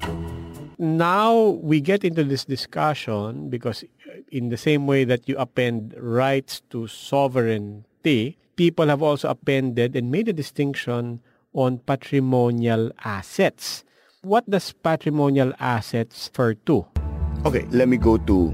Now 0.80 1.60
we 1.60 1.82
get 1.84 2.08
into 2.08 2.24
this 2.24 2.46
discussion 2.46 3.50
because 3.50 3.84
in 4.32 4.48
the 4.48 4.58
same 4.58 4.88
way 4.88 5.04
that 5.04 5.28
you 5.28 5.36
append 5.36 6.00
rights 6.00 6.64
to 6.72 6.88
sovereignty, 6.88 8.40
people 8.56 8.88
have 8.88 9.04
also 9.04 9.28
appended 9.28 9.98
and 10.00 10.10
made 10.10 10.30
a 10.30 10.34
distinction 10.34 11.20
on 11.54 11.80
patrimonial 11.80 12.92
assets. 13.04 13.84
What 14.22 14.50
does 14.50 14.72
patrimonial 14.72 15.54
assets 15.60 16.30
refer 16.30 16.54
to? 16.66 16.86
Okay, 17.46 17.66
let 17.72 17.88
me 17.88 17.98
go 17.98 18.18
to 18.18 18.54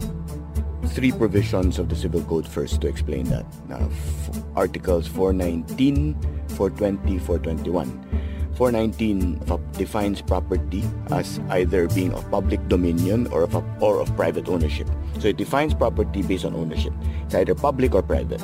three 0.87 1.11
provisions 1.11 1.77
of 1.79 1.89
the 1.89 1.95
Civil 1.95 2.21
Code 2.23 2.47
first 2.47 2.81
to 2.81 2.87
explain 2.87 3.25
that. 3.25 3.45
Now, 3.67 3.89
f- 3.91 4.29
Articles 4.55 5.07
419, 5.07 6.15
420, 6.55 7.19
421. 7.19 8.07
419 8.55 9.39
defines 9.73 10.21
property 10.21 10.83
as 11.11 11.39
either 11.49 11.87
being 11.89 12.11
of 12.13 12.29
public 12.31 12.65
dominion 12.67 13.27
or 13.27 13.43
of, 13.43 13.53
a, 13.53 13.63
or 13.79 13.99
of 13.99 14.09
private 14.15 14.49
ownership. 14.49 14.89
So 15.19 15.27
it 15.27 15.37
defines 15.37 15.75
property 15.75 16.23
based 16.23 16.43
on 16.45 16.55
ownership. 16.55 16.93
It's 17.25 17.35
either 17.35 17.53
public 17.53 17.93
or 17.93 18.01
private. 18.01 18.41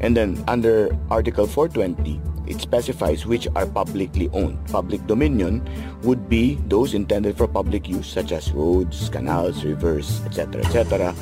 And 0.00 0.16
then 0.16 0.42
under 0.48 0.90
Article 1.10 1.46
420, 1.46 2.20
it 2.46 2.60
specifies 2.60 3.26
which 3.26 3.48
are 3.54 3.66
publicly 3.66 4.28
owned. 4.32 4.58
Public 4.68 5.06
dominion 5.06 5.62
would 6.02 6.28
be 6.28 6.56
those 6.68 6.94
intended 6.94 7.36
for 7.36 7.46
public 7.46 7.88
use 7.88 8.06
such 8.06 8.32
as 8.32 8.52
roads, 8.52 9.08
canals, 9.08 9.64
rivers, 9.64 10.20
etc., 10.24 10.64
etc., 10.64 11.14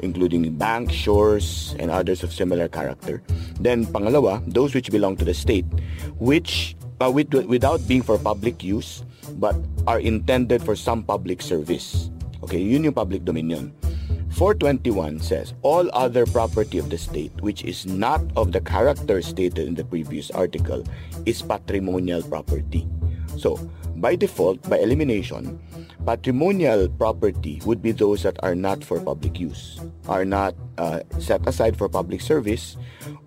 including 0.00 0.48
banks, 0.56 0.94
shores, 0.94 1.74
and 1.78 1.90
others 1.90 2.22
of 2.22 2.32
similar 2.32 2.68
character. 2.68 3.22
Then 3.60 3.84
pangalawa, 3.86 4.42
those 4.48 4.74
which 4.74 4.90
belong 4.90 5.16
to 5.18 5.24
the 5.24 5.34
state, 5.34 5.66
which 6.18 6.76
uh, 7.00 7.10
with, 7.10 7.32
without 7.48 7.80
being 7.88 8.02
for 8.02 8.18
public 8.18 8.62
use, 8.62 9.04
but 9.36 9.56
are 9.86 10.00
intended 10.00 10.62
for 10.62 10.76
some 10.76 11.02
public 11.02 11.42
service. 11.42 12.10
Okay, 12.42 12.58
yun 12.60 12.84
yung 12.84 12.94
public 12.96 13.24
dominion. 13.24 13.72
421 14.40 15.20
says, 15.20 15.52
all 15.60 15.90
other 15.92 16.24
property 16.24 16.78
of 16.78 16.88
the 16.88 16.96
state 16.96 17.30
which 17.44 17.62
is 17.62 17.84
not 17.84 18.24
of 18.40 18.52
the 18.52 18.60
character 18.62 19.20
stated 19.20 19.68
in 19.68 19.74
the 19.74 19.84
previous 19.84 20.30
article 20.30 20.82
is 21.26 21.42
patrimonial 21.42 22.22
property. 22.22 22.88
So, 23.36 23.60
by 24.00 24.16
default, 24.16 24.58
by 24.68 24.80
elimination, 24.80 25.60
patrimonial 26.08 26.88
property 26.88 27.60
would 27.68 27.84
be 27.84 27.92
those 27.92 28.24
that 28.24 28.40
are 28.42 28.56
not 28.56 28.82
for 28.82 28.98
public 29.00 29.38
use, 29.38 29.78
are 30.08 30.24
not 30.24 30.56
uh, 30.78 31.00
set 31.20 31.44
aside 31.46 31.76
for 31.76 31.88
public 31.88 32.20
service, 32.20 32.76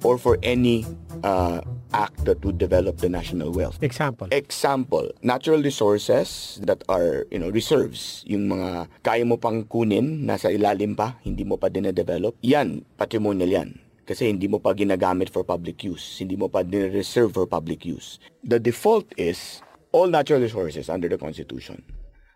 or 0.03 0.18
for 0.18 0.42
any 0.42 0.86
uh, 1.24 1.62
act 1.94 2.25
that 2.25 2.44
would 2.44 2.58
develop 2.58 2.98
the 2.98 3.08
national 3.10 3.53
wealth. 3.53 3.77
Example. 3.82 4.27
Example, 4.32 5.10
natural 5.22 5.62
resources 5.62 6.60
that 6.65 6.84
are, 6.89 7.30
you 7.30 7.38
know, 7.38 7.50
reserves, 7.53 8.25
yung 8.25 8.50
mga 8.50 8.89
kaya 9.06 9.24
mo 9.24 9.38
pang 9.38 9.63
kunin, 9.70 10.25
nasa 10.25 10.50
ilalim 10.50 10.98
pa, 10.98 11.22
hindi 11.22 11.46
mo 11.46 11.62
pa 11.62 11.70
dine-develop, 11.70 12.36
yan, 12.42 12.82
patrimonial 12.98 13.50
yan. 13.50 13.77
Kasi 14.03 14.27
hindi 14.27 14.51
mo 14.51 14.60
pa 14.60 14.75
ginagamit 14.75 15.32
for 15.32 15.48
public 15.48 15.80
use. 15.80 16.20
Hindi 16.20 16.36
mo 16.36 16.51
pa 16.51 16.60
reserve 16.68 17.32
for 17.32 17.48
public 17.48 17.88
use. 17.88 18.20
The 18.44 18.60
default 18.60 19.08
is 19.15 19.63
all 19.93 20.07
natural 20.07 20.41
resources 20.41 20.89
under 20.89 21.07
the 21.07 21.17
Constitution, 21.17 21.81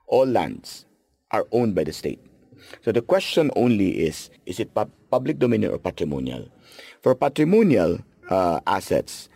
all 0.08 0.26
lands 0.26 0.86
are 1.32 1.46
owned 1.52 1.76
by 1.76 1.84
the 1.84 1.92
state. 1.92 2.22
So 2.86 2.92
the 2.92 3.02
question 3.02 3.52
only 3.56 4.06
is, 4.08 4.30
is 4.46 4.60
it 4.60 4.74
pu- 4.74 4.90
public 5.12 5.40
domain 5.40 5.66
or 5.66 5.78
patrimonial? 5.78 6.48
For 7.02 7.14
patrimonial 7.16 8.00
uh, 8.30 8.62
assets, 8.66 9.28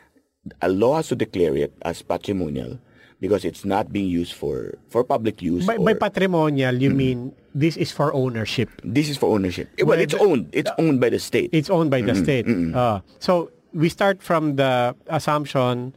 a 0.62 0.70
law 0.70 0.96
has 0.96 1.10
to 1.10 1.16
declare 1.16 1.56
it 1.58 1.74
as 1.84 2.02
patrimonial 2.02 2.80
because 3.20 3.46
it's 3.46 3.64
not 3.66 3.92
being 3.94 4.10
used 4.10 4.34
for, 4.34 4.74
for 4.90 5.04
public 5.04 5.42
use. 5.42 5.66
By, 5.66 5.78
or, 5.78 5.86
by 5.86 5.94
patrimonial, 5.94 6.74
you 6.76 6.90
mean 6.90 7.34
this 7.54 7.78
is 7.78 7.92
for 7.92 8.14
ownership. 8.14 8.70
this 8.84 9.10
is 9.10 9.18
for 9.18 9.30
ownership. 9.34 9.70
Well, 9.84 10.00
it's 10.00 10.16
owned. 10.16 10.50
It's 10.52 10.72
owned 10.80 11.00
by 11.02 11.10
the 11.10 11.20
state. 11.20 11.50
It's 11.54 11.70
owned 11.70 11.92
by 11.92 12.02
the 12.02 12.16
state. 12.16 12.48
Uh, 12.48 13.02
so 13.20 13.52
we 13.74 13.90
start 13.90 14.22
from 14.24 14.56
the 14.56 14.96
assumption 15.08 15.94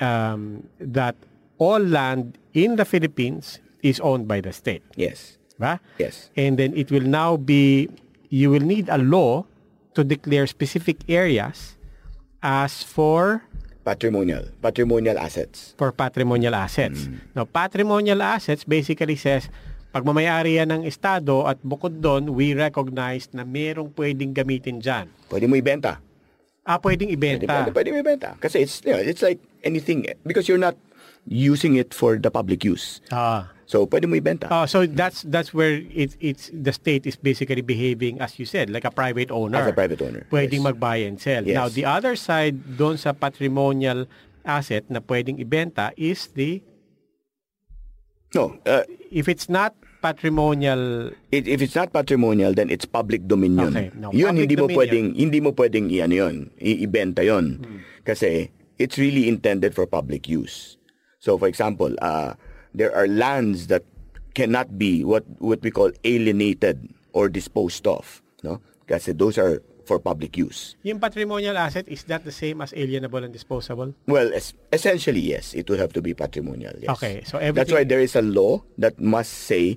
um, 0.00 0.68
that 0.78 1.16
all 1.58 1.80
land 1.80 2.38
in 2.52 2.76
the 2.76 2.84
Philippines 2.84 3.58
is 3.80 4.00
owned 4.00 4.26
by 4.26 4.40
the 4.40 4.52
state. 4.52 4.82
yes. 4.96 5.36
Ba? 5.54 5.78
Yes. 6.02 6.34
And 6.34 6.58
then 6.58 6.74
it 6.74 6.90
will 6.90 7.06
now 7.06 7.38
be, 7.38 7.86
you 8.26 8.50
will 8.50 8.66
need 8.66 8.90
a 8.90 8.98
law 8.98 9.46
to 9.94 10.02
declare 10.02 10.50
specific 10.50 11.06
areas 11.06 11.78
as 12.42 12.82
for 12.82 13.46
Patrimonial. 13.84 14.48
Patrimonial 14.58 15.14
assets. 15.20 15.76
for 15.78 15.92
patrimonial 15.92 16.56
assets. 16.56 17.06
Now, 17.36 17.44
patrimonial 17.44 18.18
assets 18.18 18.64
basically 18.64 19.14
says, 19.14 19.46
pagmamayari 19.92 20.56
yan 20.58 20.72
ng 20.72 20.82
Estado 20.88 21.46
at 21.46 21.60
bukod 21.62 22.00
doon, 22.00 22.32
we 22.34 22.56
recognize 22.56 23.28
na 23.30 23.44
merong 23.44 23.92
pwedeng 23.94 24.32
gamitin 24.32 24.80
dyan. 24.82 25.06
Pwede 25.30 25.44
mo 25.46 25.54
ibenta. 25.54 26.00
Ah, 26.64 26.80
pwedeng 26.80 27.12
Pwede, 27.14 27.44
ibenta. 27.44 27.60
pwede, 27.60 27.70
pwede 27.76 27.88
mo 27.92 27.98
ibenta. 28.00 28.30
Kasi 28.40 28.64
it's, 28.64 28.80
you 28.82 28.90
know, 28.90 28.98
it's 28.98 29.20
like 29.20 29.38
anything. 29.62 30.02
Because 30.24 30.48
you're 30.48 30.58
not 30.58 30.74
using 31.26 31.76
it 31.76 31.94
for 31.94 32.16
the 32.16 32.30
public 32.30 32.64
use. 32.64 33.00
Ah. 33.12 33.50
So, 33.64 33.88
pwede 33.88 34.04
mo 34.04 34.14
ibenta. 34.14 34.46
Oh, 34.52 34.68
so 34.68 34.84
that's 34.84 35.24
that's 35.32 35.56
where 35.56 35.80
it's 35.88 36.20
it's 36.20 36.52
the 36.52 36.72
state 36.72 37.08
is 37.08 37.16
basically 37.16 37.64
behaving 37.64 38.20
as 38.20 38.36
you 38.36 38.44
said 38.44 38.68
like 38.68 38.84
a 38.84 38.92
private 38.92 39.32
owner. 39.32 39.56
As 39.56 39.72
a 39.72 39.76
private 39.76 40.04
owner, 40.04 40.28
Pwedeng 40.28 40.60
yes. 40.60 40.68
mag-buy 40.68 40.96
and 41.08 41.16
sell. 41.16 41.42
Yes. 41.42 41.56
Now 41.56 41.66
the 41.72 41.88
other 41.88 42.12
side 42.12 42.76
doon 42.76 43.00
sa 43.00 43.16
patrimonial 43.16 44.04
asset 44.44 44.84
na 44.92 45.00
pwedeng 45.00 45.40
ibenta 45.40 45.96
is 45.96 46.28
the 46.36 46.60
no. 48.36 48.60
Uh, 48.68 48.84
if 49.08 49.32
it's 49.32 49.48
not 49.48 49.72
patrimonial 50.04 51.08
it, 51.32 51.48
if 51.48 51.64
it's 51.64 51.72
not 51.72 51.88
patrimonial, 51.88 52.52
then 52.52 52.68
it's 52.68 52.84
public 52.84 53.24
dominion. 53.24 53.72
Okay, 53.72 53.88
no, 53.96 54.12
yun, 54.12 54.36
public 54.36 54.40
hindi 54.44 54.54
mo 54.60 54.68
dominion. 54.68 54.76
pwedeng, 54.76 55.06
hindi 55.16 55.38
mo 55.40 55.50
pwedeng 55.56 55.86
i-ano 55.88 56.14
yun, 56.14 56.36
ibenta 56.60 57.24
yun. 57.24 57.64
Hmm. 57.64 57.80
Kasi 58.04 58.52
it's 58.76 59.00
really 59.00 59.24
intended 59.24 59.72
for 59.72 59.88
public 59.88 60.28
use. 60.28 60.76
So, 61.24 61.40
for 61.40 61.48
example, 61.48 61.96
uh, 62.04 62.36
there 62.76 62.92
are 62.92 63.08
lands 63.08 63.72
that 63.72 63.80
cannot 64.36 64.76
be 64.76 65.00
what 65.08 65.24
what 65.40 65.64
we 65.64 65.72
call 65.72 65.88
alienated 66.04 66.92
or 67.16 67.32
disposed 67.32 67.88
of. 67.88 68.20
No? 68.44 68.60
Kasi 68.84 69.16
those 69.16 69.40
are 69.40 69.64
for 69.88 69.96
public 69.96 70.36
use. 70.36 70.76
yung 70.84 71.00
patrimonial 71.00 71.56
asset 71.56 71.88
is 71.88 72.04
that 72.12 72.24
the 72.28 72.32
same 72.32 72.60
as 72.60 72.72
alienable 72.76 73.24
and 73.24 73.32
disposable? 73.32 73.96
Well, 74.04 74.32
es- 74.36 74.52
essentially, 74.72 75.20
yes. 75.20 75.52
It 75.56 75.68
would 75.68 75.80
have 75.80 75.92
to 75.96 76.02
be 76.04 76.12
patrimonial, 76.12 76.72
yes. 76.80 76.92
Okay, 76.96 77.24
so 77.24 77.40
That's 77.40 77.72
why 77.72 77.84
there 77.84 78.00
is 78.00 78.16
a 78.16 78.24
law 78.24 78.60
that 78.76 79.00
must 79.00 79.48
say 79.48 79.76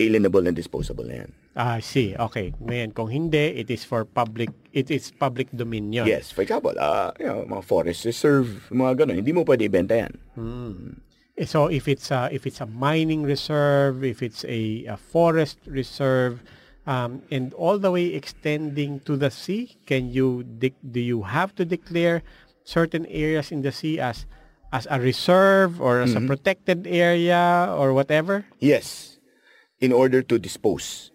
alienable 0.00 0.44
and 0.48 0.56
disposable 0.56 1.04
na 1.04 1.24
yan. 1.24 1.32
Ah, 1.54 1.78
I 1.78 1.82
see. 1.86 2.18
Okay. 2.18 2.50
Ngayon, 2.58 2.90
kung 2.94 3.06
hindi, 3.06 3.54
it 3.62 3.70
is 3.70 3.86
for 3.86 4.02
public, 4.02 4.50
it 4.74 4.90
is 4.90 5.14
public 5.14 5.46
dominion. 5.54 6.02
Yes, 6.06 6.34
for 6.34 6.42
example, 6.42 6.74
uh, 6.74 7.14
you 7.22 7.26
know, 7.30 7.46
mga 7.46 7.62
forest 7.62 8.02
reserve, 8.04 8.66
mga 8.74 9.06
ganun, 9.06 9.22
hindi 9.22 9.30
mo 9.30 9.46
pwede 9.46 9.70
ibenta 9.70 9.94
yan. 9.94 10.12
Eh, 11.38 11.46
So 11.46 11.70
if 11.70 11.86
it's 11.86 12.10
a, 12.10 12.26
if 12.34 12.42
it's 12.46 12.58
a 12.58 12.66
mining 12.66 13.22
reserve, 13.22 14.02
if 14.02 14.18
it's 14.22 14.42
a, 14.50 14.84
a 14.86 14.98
forest 14.98 15.58
reserve, 15.70 16.42
um, 16.90 17.22
and 17.30 17.54
all 17.54 17.78
the 17.78 17.90
way 17.94 18.10
extending 18.14 18.98
to 19.06 19.14
the 19.16 19.30
sea, 19.30 19.78
can 19.86 20.10
you 20.10 20.42
dec- 20.58 20.78
do 20.82 20.98
you 20.98 21.22
have 21.22 21.54
to 21.54 21.64
declare 21.64 22.22
certain 22.66 23.06
areas 23.06 23.54
in 23.54 23.62
the 23.62 23.70
sea 23.70 24.02
as 24.02 24.26
as 24.74 24.90
a 24.90 24.98
reserve 24.98 25.78
or 25.78 26.02
as 26.02 26.18
a 26.18 26.22
protected 26.26 26.82
area 26.86 27.70
or 27.70 27.94
whatever? 27.94 28.42
Yes, 28.58 29.18
in 29.78 29.94
order 29.94 30.18
to 30.26 30.34
dispose. 30.38 31.13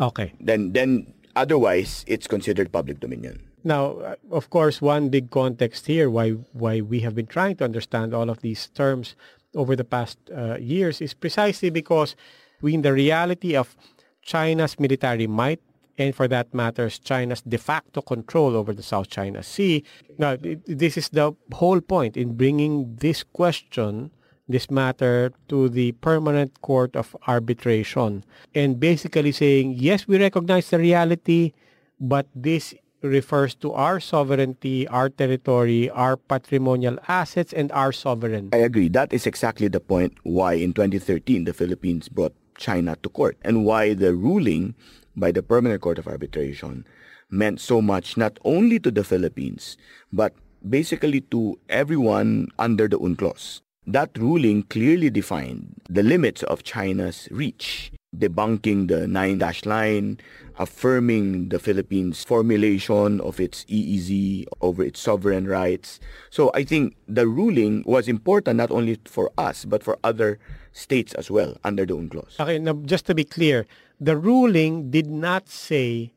Okay. 0.00 0.32
Then, 0.40 0.72
then 0.72 1.14
otherwise, 1.34 2.04
it's 2.06 2.26
considered 2.26 2.72
public 2.72 3.00
dominion. 3.00 3.40
Now, 3.64 3.98
uh, 3.98 4.14
of 4.30 4.50
course, 4.50 4.80
one 4.80 5.08
big 5.08 5.30
context 5.30 5.86
here 5.86 6.08
why 6.08 6.30
why 6.52 6.80
we 6.80 7.00
have 7.00 7.16
been 7.16 7.26
trying 7.26 7.56
to 7.56 7.64
understand 7.64 8.14
all 8.14 8.30
of 8.30 8.40
these 8.40 8.68
terms 8.68 9.16
over 9.56 9.74
the 9.74 9.84
past 9.84 10.18
uh, 10.30 10.56
years 10.60 11.00
is 11.00 11.14
precisely 11.14 11.70
because 11.70 12.14
we, 12.60 12.74
in 12.74 12.82
the 12.82 12.92
reality 12.92 13.56
of 13.56 13.76
China's 14.22 14.78
military 14.78 15.26
might 15.26 15.60
and 15.98 16.14
for 16.14 16.28
that 16.28 16.52
matters 16.54 16.98
China's 16.98 17.42
de 17.42 17.58
facto 17.58 18.02
control 18.02 18.54
over 18.54 18.72
the 18.72 18.82
South 18.82 19.08
China 19.08 19.42
Sea. 19.42 19.82
Now, 20.18 20.36
this 20.40 20.96
is 20.96 21.08
the 21.08 21.34
whole 21.52 21.80
point 21.80 22.16
in 22.16 22.36
bringing 22.36 22.96
this 22.96 23.24
question 23.24 24.10
this 24.48 24.70
matter 24.70 25.32
to 25.48 25.68
the 25.68 25.92
permanent 26.00 26.60
court 26.62 26.94
of 26.94 27.16
arbitration 27.26 28.24
and 28.54 28.78
basically 28.78 29.32
saying 29.32 29.74
yes 29.76 30.06
we 30.06 30.18
recognize 30.18 30.70
the 30.70 30.78
reality 30.78 31.52
but 32.00 32.26
this 32.34 32.74
refers 33.02 33.54
to 33.54 33.72
our 33.72 34.00
sovereignty, 34.00 34.88
our 34.88 35.08
territory, 35.08 35.90
our 35.90 36.16
patrimonial 36.16 36.98
assets, 37.08 37.52
and 37.52 37.70
our 37.72 37.92
sovereign. 37.92 38.50
I 38.52 38.64
agree. 38.64 38.88
That 38.88 39.12
is 39.12 39.26
exactly 39.26 39.68
the 39.68 39.80
point 39.80 40.14
why 40.22 40.54
in 40.54 40.72
2013 40.72 41.44
the 41.44 41.52
Philippines 41.52 42.08
brought 42.08 42.34
China 42.58 42.96
to 43.02 43.08
court 43.08 43.36
and 43.42 43.64
why 43.64 43.94
the 43.94 44.14
ruling 44.14 44.74
by 45.14 45.30
the 45.30 45.42
Permanent 45.42 45.80
Court 45.80 45.98
of 45.98 46.08
Arbitration 46.08 46.86
meant 47.30 47.60
so 47.60 47.82
much 47.82 48.16
not 48.16 48.38
only 48.44 48.78
to 48.80 48.90
the 48.90 49.04
Philippines 49.04 49.76
but 50.12 50.32
basically 50.66 51.20
to 51.32 51.58
everyone 51.68 52.48
under 52.58 52.88
the 52.88 52.98
UNCLOS. 52.98 53.60
That 53.86 54.18
ruling 54.18 54.64
clearly 54.64 55.10
defined 55.10 55.80
the 55.88 56.02
limits 56.02 56.42
of 56.42 56.64
China's 56.64 57.28
reach, 57.30 57.92
debunking 58.16 58.88
the 58.88 59.06
nine-dash 59.06 59.64
line, 59.64 60.18
affirming 60.58 61.50
the 61.50 61.60
Philippines' 61.60 62.24
formulation 62.24 63.20
of 63.20 63.38
its 63.38 63.64
EEZ 63.66 64.46
over 64.60 64.82
its 64.82 64.98
sovereign 64.98 65.46
rights. 65.46 66.00
So 66.30 66.50
I 66.52 66.64
think 66.64 66.96
the 67.06 67.28
ruling 67.28 67.84
was 67.86 68.08
important 68.08 68.56
not 68.56 68.72
only 68.72 68.98
for 69.04 69.30
us 69.38 69.64
but 69.64 69.84
for 69.84 69.98
other 70.02 70.40
states 70.72 71.14
as 71.14 71.30
well 71.30 71.56
under 71.62 71.86
the 71.86 71.94
UNCLOS. 71.94 72.40
Okay, 72.40 72.58
now 72.58 72.74
just 72.86 73.06
to 73.06 73.14
be 73.14 73.24
clear, 73.24 73.66
the 74.00 74.16
ruling 74.16 74.90
did 74.90 75.06
not 75.06 75.48
say 75.48 76.12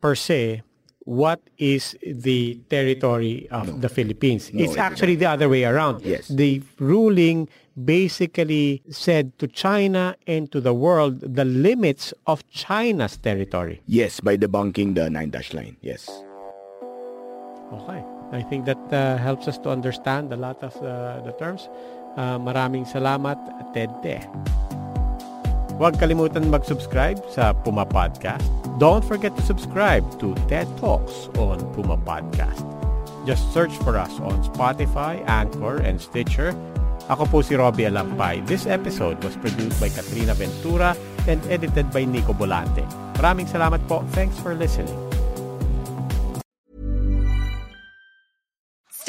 per 0.00 0.14
se 0.14 0.62
what 1.10 1.42
is 1.58 1.98
the 2.06 2.54
territory 2.70 3.50
of 3.50 3.82
the 3.82 3.88
Philippines. 3.90 4.54
No, 4.54 4.62
it's 4.62 4.74
it 4.74 4.78
actually 4.78 5.16
the 5.16 5.26
other 5.26 5.48
way 5.48 5.66
around. 5.66 6.06
Yes. 6.06 6.28
The 6.28 6.62
ruling 6.78 7.50
basically 7.74 8.80
said 8.90 9.34
to 9.42 9.50
China 9.50 10.14
and 10.30 10.46
to 10.52 10.60
the 10.60 10.72
world 10.72 11.18
the 11.18 11.44
limits 11.44 12.14
of 12.30 12.46
China's 12.54 13.16
territory. 13.16 13.82
Yes, 13.86 14.20
by 14.20 14.36
debunking 14.36 14.94
the 14.94 15.10
nine-dash 15.10 15.52
line. 15.52 15.76
Yes. 15.82 16.06
Okay. 17.74 18.04
I 18.30 18.42
think 18.46 18.66
that 18.66 18.78
uh, 18.94 19.18
helps 19.18 19.48
us 19.48 19.58
to 19.66 19.70
understand 19.70 20.32
a 20.32 20.36
lot 20.36 20.62
of 20.62 20.76
uh, 20.78 21.26
the 21.26 21.34
terms. 21.42 21.68
Uh, 22.14 22.38
maraming 22.38 22.86
salamat, 22.86 23.38
Ted 23.74 23.90
Te. 24.06 24.22
Huwag 25.80 25.96
kalimutan 25.96 26.52
mag-subscribe 26.52 27.16
sa 27.32 27.56
Puma 27.56 27.88
Podcast. 27.88 28.44
Don't 28.76 29.00
forget 29.00 29.32
to 29.32 29.40
subscribe 29.40 30.04
to 30.20 30.36
TED 30.44 30.68
Talks 30.76 31.32
on 31.40 31.56
Puma 31.72 31.96
Podcast. 31.96 32.68
Just 33.24 33.48
search 33.56 33.72
for 33.80 33.96
us 33.96 34.12
on 34.20 34.44
Spotify, 34.44 35.24
Anchor, 35.24 35.80
and 35.80 35.96
Stitcher. 35.96 36.52
Ako 37.08 37.24
po 37.24 37.40
si 37.40 37.56
Robbie 37.56 37.88
Alampay. 37.88 38.44
This 38.44 38.68
episode 38.68 39.24
was 39.24 39.32
produced 39.40 39.80
by 39.80 39.88
Katrina 39.88 40.36
Ventura 40.36 40.92
and 41.24 41.40
edited 41.48 41.88
by 41.88 42.04
Nico 42.04 42.36
Bolante. 42.36 42.84
Maraming 43.16 43.48
salamat 43.48 43.80
po. 43.88 44.04
Thanks 44.12 44.36
for 44.36 44.52
listening. 44.52 45.09